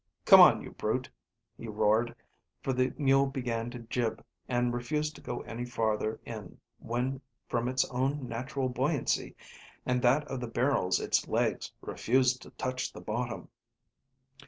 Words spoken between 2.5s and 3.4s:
for the mule